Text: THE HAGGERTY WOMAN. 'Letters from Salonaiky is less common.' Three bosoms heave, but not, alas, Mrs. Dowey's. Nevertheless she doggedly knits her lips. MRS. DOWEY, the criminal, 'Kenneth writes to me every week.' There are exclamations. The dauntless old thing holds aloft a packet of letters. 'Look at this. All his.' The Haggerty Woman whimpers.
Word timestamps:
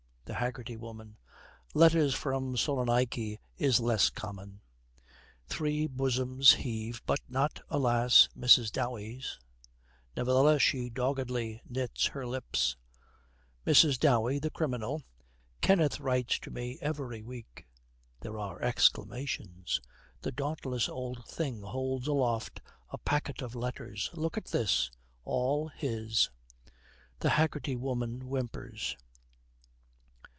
THE 0.25 0.35
HAGGERTY 0.35 0.77
WOMAN. 0.77 1.17
'Letters 1.73 2.15
from 2.15 2.55
Salonaiky 2.55 3.37
is 3.57 3.81
less 3.81 4.09
common.' 4.09 4.61
Three 5.47 5.87
bosoms 5.87 6.53
heave, 6.53 7.01
but 7.05 7.19
not, 7.27 7.59
alas, 7.69 8.29
Mrs. 8.33 8.71
Dowey's. 8.71 9.37
Nevertheless 10.15 10.61
she 10.61 10.89
doggedly 10.89 11.59
knits 11.67 12.05
her 12.07 12.25
lips. 12.25 12.77
MRS. 13.67 13.99
DOWEY, 13.99 14.39
the 14.39 14.49
criminal, 14.49 15.03
'Kenneth 15.59 15.99
writes 15.99 16.39
to 16.39 16.49
me 16.49 16.79
every 16.81 17.21
week.' 17.21 17.67
There 18.21 18.39
are 18.39 18.61
exclamations. 18.61 19.81
The 20.21 20.31
dauntless 20.31 20.87
old 20.87 21.27
thing 21.27 21.59
holds 21.61 22.07
aloft 22.07 22.61
a 22.89 22.97
packet 22.97 23.41
of 23.41 23.53
letters. 23.53 24.09
'Look 24.13 24.37
at 24.37 24.45
this. 24.45 24.91
All 25.25 25.67
his.' 25.67 26.29
The 27.19 27.31
Haggerty 27.31 27.75
Woman 27.75 28.21
whimpers. 28.29 28.95